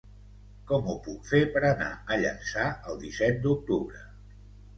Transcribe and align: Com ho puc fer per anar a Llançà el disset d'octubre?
Com 0.69 0.87
ho 0.93 0.95
puc 1.07 1.27
fer 1.31 1.41
per 1.57 1.61
anar 1.69 1.89
a 2.15 2.17
Llançà 2.23 2.65
el 2.95 2.99
disset 3.05 3.39
d'octubre? 3.45 4.03